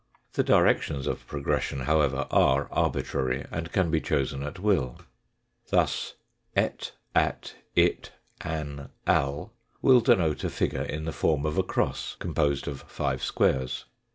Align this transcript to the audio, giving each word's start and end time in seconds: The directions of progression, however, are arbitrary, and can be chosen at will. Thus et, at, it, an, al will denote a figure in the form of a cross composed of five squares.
The 0.33 0.43
directions 0.43 1.05
of 1.05 1.27
progression, 1.27 1.81
however, 1.81 2.25
are 2.31 2.67
arbitrary, 2.71 3.45
and 3.51 3.71
can 3.71 3.91
be 3.91 4.01
chosen 4.01 4.41
at 4.41 4.57
will. 4.57 4.99
Thus 5.69 6.15
et, 6.55 6.93
at, 7.13 7.53
it, 7.75 8.11
an, 8.43 8.89
al 9.05 9.53
will 9.79 10.01
denote 10.01 10.43
a 10.43 10.49
figure 10.49 10.81
in 10.81 11.05
the 11.05 11.11
form 11.13 11.45
of 11.45 11.59
a 11.59 11.61
cross 11.61 12.15
composed 12.17 12.67
of 12.67 12.81
five 12.87 13.21
squares. 13.23 13.85